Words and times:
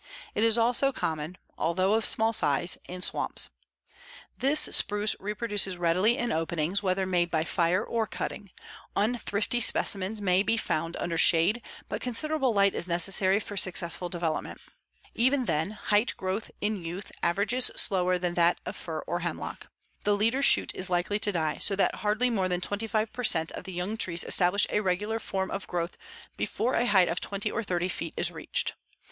It 0.33 0.43
is 0.43 0.57
also 0.57 0.91
common, 0.91 1.37
although 1.59 1.93
of 1.93 2.05
small 2.05 2.33
size, 2.33 2.75
in 2.87 3.03
swamps. 3.03 3.51
This 4.35 4.61
spruce 4.71 5.15
reproduces 5.19 5.77
readily 5.77 6.17
in 6.17 6.31
openings, 6.31 6.81
whether 6.81 7.05
made 7.05 7.29
by 7.29 7.43
fire 7.43 7.83
or 7.85 8.07
cutting. 8.07 8.49
Unthrifty 8.95 9.61
specimens 9.61 10.19
may 10.19 10.41
be 10.41 10.57
found 10.57 10.97
under 10.97 11.19
shade, 11.19 11.61
but 11.87 12.01
considerable 12.01 12.51
light 12.51 12.73
is 12.73 12.87
necessary 12.87 13.39
for 13.39 13.55
successful 13.55 14.09
development. 14.09 14.59
Even 15.13 15.45
then, 15.45 15.69
height 15.69 16.15
growth 16.17 16.49
in 16.61 16.83
youth 16.83 17.11
averages 17.21 17.65
slower 17.75 18.17
than 18.17 18.33
that 18.33 18.57
of 18.65 18.75
fir 18.75 19.01
or 19.01 19.19
hemlock. 19.19 19.67
The 20.03 20.15
leader 20.17 20.41
shoot 20.41 20.73
is 20.73 20.89
likely 20.89 21.19
to 21.19 21.31
die, 21.31 21.59
so 21.61 21.75
that 21.75 21.93
hardly 22.01 22.31
more 22.31 22.49
than 22.49 22.59
25 22.59 23.13
per 23.13 23.23
cent 23.23 23.51
of 23.51 23.65
the 23.65 23.73
young 23.73 23.97
trees 23.97 24.23
establish 24.23 24.65
a 24.71 24.79
regular 24.79 25.19
form 25.19 25.51
of 25.51 25.67
growth 25.67 25.95
before 26.37 26.73
a 26.73 26.87
height 26.87 27.07
of 27.07 27.19
20 27.21 27.51
or 27.51 27.61
30 27.61 27.87
feet 27.87 28.15
is 28.17 28.31
reached. 28.31 28.73